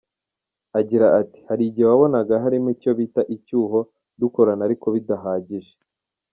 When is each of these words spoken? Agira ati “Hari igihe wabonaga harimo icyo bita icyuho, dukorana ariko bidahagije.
Agira 0.79 1.07
ati 1.21 1.39
“Hari 1.49 1.63
igihe 1.65 1.85
wabonaga 1.91 2.33
harimo 2.43 2.67
icyo 2.75 2.91
bita 2.97 3.21
icyuho, 3.35 3.79
dukorana 4.19 4.61
ariko 4.67 4.85
bidahagije. 4.95 5.73